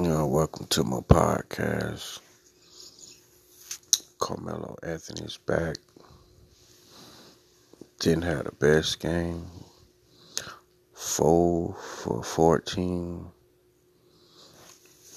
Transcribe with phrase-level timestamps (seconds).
[0.00, 2.20] Uh, welcome to my podcast.
[4.20, 5.74] Carmelo Anthony's back.
[7.98, 9.44] Didn't have the best game.
[10.94, 13.26] Four for 14.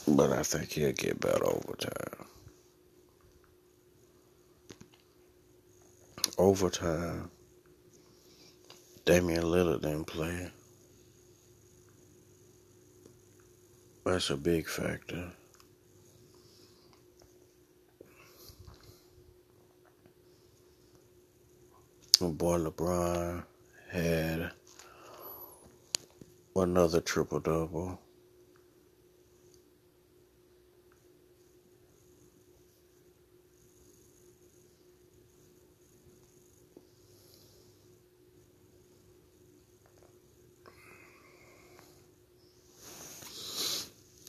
[0.08, 2.26] But I think he'll get better over time.
[6.40, 7.30] Overtime.
[9.06, 10.50] Damian Lillard didn't play.
[14.04, 15.32] That's a big factor.
[22.20, 23.44] My boy LeBron
[23.92, 24.52] had
[26.56, 28.00] another triple double.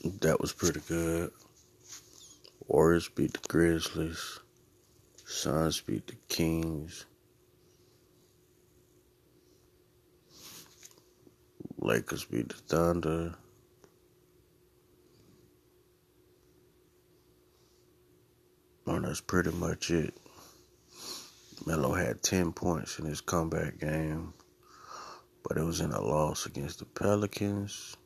[0.05, 1.31] That was pretty good.
[2.67, 4.41] Warriors beat the Grizzlies.
[5.25, 7.07] Suns beat the Kings.
[11.79, 13.35] Lakers beat the Thunder.
[18.87, 20.15] And that's pretty much it.
[21.65, 24.35] Melo had 10 points in his comeback game,
[25.45, 27.97] but it was in a loss against the Pelicans.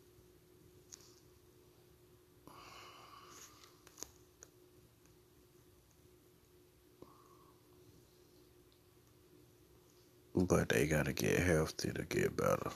[10.37, 12.71] But they got to get healthy to get better.